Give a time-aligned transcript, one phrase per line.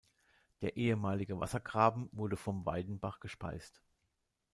[0.63, 3.83] Der ehemalige Wassergraben wurde vom Weidenbach gespeist.